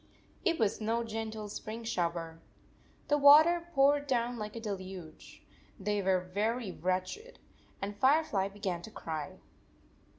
It 0.43 0.57
was 0.57 0.81
no 0.81 1.03
gentle 1.03 1.47
spring 1.47 1.83
shower. 1.83 2.39
The 3.07 3.19
water 3.19 3.67
poured 3.75 4.07
down 4.07 4.39
like 4.39 4.55
a 4.55 4.59
deluge. 4.59 5.43
They 5.79 6.01
were 6.01 6.21
very 6.33 6.71
wretched, 6.71 7.37
and 7.83 7.95
Firefly 7.95 8.47
be 8.47 8.57
gan 8.61 8.81
to 8.81 8.89
cry. 8.89 9.41